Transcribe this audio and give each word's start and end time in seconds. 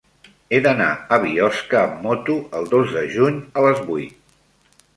He 0.53 0.59
d'anar 0.67 0.87
a 1.17 1.19
Biosca 1.25 1.77
amb 1.83 2.01
moto 2.07 2.37
el 2.61 2.67
dos 2.73 2.97
de 2.97 3.07
juny 3.17 3.39
a 3.61 3.67
les 3.69 3.87
vuit. 3.93 4.21